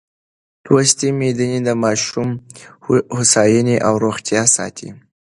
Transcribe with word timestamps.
لوستې 0.65 1.07
میندې 1.19 1.59
د 1.67 1.69
ماشوم 1.83 2.29
هوساینه 3.15 3.75
او 3.87 3.93
روغتیا 4.05 4.43
ساتي. 4.55 4.89